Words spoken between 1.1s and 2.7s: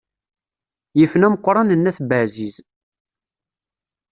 ameqqran n at Baɛziz.